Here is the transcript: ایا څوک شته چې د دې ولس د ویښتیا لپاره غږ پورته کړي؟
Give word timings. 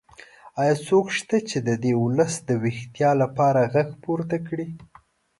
ایا 0.61 0.75
څوک 0.87 1.05
شته 1.17 1.37
چې 1.49 1.57
د 1.67 1.69
دې 1.83 1.93
ولس 2.03 2.33
د 2.49 2.49
ویښتیا 2.63 3.11
لپاره 3.23 3.69
غږ 3.73 3.89
پورته 4.03 4.37
کړي؟ 4.47 4.67